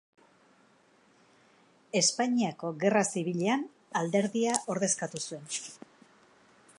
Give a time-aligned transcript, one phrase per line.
[2.01, 3.69] Espainiako Gerra Zibilean
[4.01, 5.49] alderdia ordezkatu zuen.